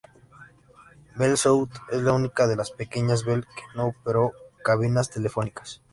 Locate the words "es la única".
1.91-2.47